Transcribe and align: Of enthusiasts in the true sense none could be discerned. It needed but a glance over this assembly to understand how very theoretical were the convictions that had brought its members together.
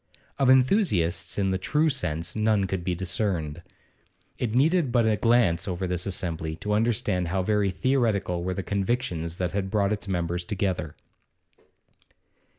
Of 0.39 0.49
enthusiasts 0.49 1.37
in 1.37 1.51
the 1.51 1.59
true 1.59 1.87
sense 1.87 2.35
none 2.35 2.65
could 2.65 2.83
be 2.83 2.95
discerned. 2.95 3.61
It 4.39 4.55
needed 4.55 4.91
but 4.91 5.05
a 5.05 5.15
glance 5.15 5.67
over 5.67 5.85
this 5.85 6.07
assembly 6.07 6.55
to 6.55 6.73
understand 6.73 7.27
how 7.27 7.43
very 7.43 7.69
theoretical 7.69 8.43
were 8.43 8.55
the 8.55 8.63
convictions 8.63 9.35
that 9.35 9.51
had 9.51 9.69
brought 9.69 9.93
its 9.93 10.07
members 10.07 10.43
together. 10.43 10.95